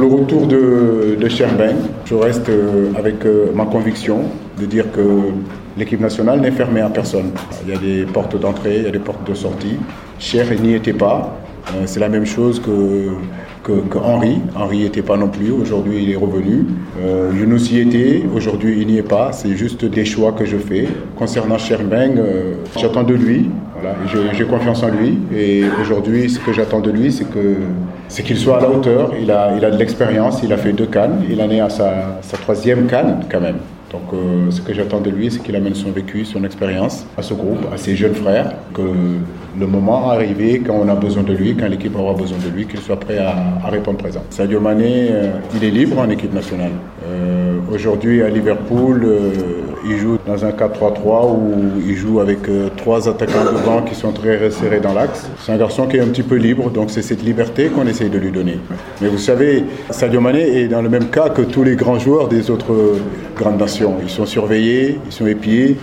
Le 0.00 0.06
retour 0.06 0.46
de, 0.46 1.18
de 1.20 1.28
je 1.28 2.14
reste 2.14 2.48
euh, 2.48 2.90
avec 2.96 3.26
euh, 3.26 3.52
ma 3.54 3.66
conviction 3.66 4.20
de 4.58 4.64
dire 4.64 4.90
que 4.92 5.02
l'équipe 5.76 6.00
nationale 6.00 6.40
n'est 6.40 6.52
fermée 6.52 6.80
à 6.80 6.88
personne. 6.88 7.32
Il 7.66 7.74
y 7.74 7.76
a 7.76 7.78
des 7.78 8.10
portes 8.10 8.40
d'entrée, 8.40 8.78
il 8.78 8.84
y 8.84 8.86
a 8.86 8.90
des 8.90 8.98
portes 8.98 9.28
de 9.28 9.34
sortie. 9.34 9.76
Cher 10.18 10.46
n'y 10.58 10.72
était 10.72 10.94
pas. 10.94 11.36
Euh, 11.74 11.82
C'est 11.84 12.00
la 12.00 12.08
même 12.08 12.24
chose 12.24 12.60
que, 12.60 13.08
que, 13.62 13.98
Henri. 13.98 14.38
Henri 14.56 14.78
n'y 14.78 14.84
était 14.86 15.02
pas 15.02 15.18
non 15.18 15.28
plus. 15.28 15.50
Aujourd'hui, 15.50 16.02
il 16.04 16.10
est 16.10 16.16
revenu. 16.16 16.64
Euh, 17.02 17.30
Younous 17.38 17.70
y 17.70 17.80
était. 17.80 18.22
Aujourd'hui, 18.34 18.78
il 18.80 18.86
n'y 18.86 18.98
est 18.98 19.02
pas. 19.02 19.32
C'est 19.32 19.54
juste 19.54 19.84
des 19.84 20.06
choix 20.06 20.32
que 20.32 20.46
je 20.46 20.56
fais. 20.56 20.88
Concernant 21.16 21.58
Cherben, 21.58 22.18
euh, 22.18 22.54
j'attends 22.78 23.02
de 23.02 23.14
lui. 23.14 23.50
Voilà, 23.80 23.96
j'ai- 24.34 24.44
confiance 24.44 24.82
en 24.82 24.88
lui. 24.88 25.18
Et 25.34 25.62
aujourd'hui, 25.80 26.28
ce 26.28 26.38
que 26.38 26.52
j'attends 26.52 26.80
de 26.80 26.90
lui, 26.90 27.12
c'est 27.12 27.24
que 27.30 27.56
c'est 28.08 28.22
qu'il 28.22 28.36
soit 28.36 28.58
à 28.58 28.60
la 28.60 28.70
hauteur. 28.70 29.12
Il 29.20 29.30
a, 29.30 29.54
il 29.56 29.64
a 29.64 29.70
de 29.70 29.76
l'expérience. 29.76 30.40
Il 30.42 30.52
a 30.52 30.56
fait 30.56 30.72
deux 30.72 30.86
cannes. 30.86 31.22
Il 31.30 31.40
en 31.40 31.50
est 31.50 31.60
à 31.60 31.70
sa, 31.70 32.20
troisième 32.42 32.86
canne 32.86 33.20
quand 33.30 33.40
même. 33.40 33.56
Donc, 33.92 34.02
euh, 34.12 34.50
ce 34.50 34.60
que 34.60 34.72
j'attends 34.72 35.00
de 35.00 35.10
lui, 35.10 35.30
c'est 35.30 35.40
qu'il 35.42 35.56
amène 35.56 35.74
son 35.74 35.90
vécu, 35.90 36.24
son 36.24 36.44
expérience 36.44 37.04
à 37.18 37.22
ce 37.22 37.34
groupe, 37.34 37.66
à 37.74 37.76
ses 37.76 37.96
jeunes 37.96 38.14
frères, 38.14 38.52
que 38.72 38.82
le 39.58 39.66
moment 39.66 40.10
arrivé, 40.10 40.62
quand 40.64 40.74
on 40.74 40.88
a 40.88 40.94
besoin 40.94 41.24
de 41.24 41.32
lui, 41.32 41.56
quand 41.56 41.66
l'équipe 41.66 41.96
aura 41.98 42.14
besoin 42.14 42.38
de 42.38 42.56
lui, 42.56 42.66
qu'il 42.66 42.78
soit 42.78 43.00
prêt 43.00 43.18
à, 43.18 43.68
répondre 43.68 43.98
présent. 43.98 44.22
Sadio 44.30 44.60
Mané, 44.60 45.08
euh, 45.10 45.30
il 45.56 45.64
est 45.64 45.70
libre 45.70 45.98
en 45.98 46.08
équipe 46.08 46.32
nationale. 46.32 46.70
Euh, 47.04 47.38
Aujourd'hui, 47.72 48.22
à 48.22 48.28
Liverpool, 48.28 49.06
dans 50.30 50.44
un 50.44 50.50
4-3-3 50.50 51.36
où 51.36 51.80
il 51.84 51.96
joue 51.96 52.20
avec 52.20 52.48
euh, 52.48 52.68
trois 52.76 53.08
attaquants 53.08 53.44
devant 53.44 53.82
qui 53.82 53.96
sont 53.96 54.12
très 54.12 54.38
resserrés 54.38 54.78
dans 54.78 54.92
l'axe. 54.92 55.28
C'est 55.40 55.52
un 55.52 55.56
garçon 55.56 55.88
qui 55.88 55.96
est 55.96 56.00
un 56.00 56.06
petit 56.06 56.22
peu 56.22 56.36
libre, 56.36 56.70
donc 56.70 56.90
c'est 56.90 57.02
cette 57.02 57.22
liberté 57.22 57.66
qu'on 57.68 57.86
essaye 57.86 58.10
de 58.10 58.18
lui 58.18 58.30
donner. 58.30 58.60
Mais 59.00 59.08
vous 59.08 59.18
savez, 59.18 59.64
Sadio 59.90 60.20
Mané 60.20 60.62
est 60.62 60.68
dans 60.68 60.82
le 60.82 60.88
même 60.88 61.08
cas 61.08 61.30
que 61.30 61.42
tous 61.42 61.64
les 61.64 61.74
grands 61.74 61.98
joueurs 61.98 62.28
des 62.28 62.48
autres 62.50 62.72
grandes 63.36 63.58
nations. 63.58 63.96
Ils 64.02 64.10
sont 64.10 64.26
surveillés, 64.26 65.00
ils 65.04 65.12
sont 65.12 65.26
épiés, 65.26 65.76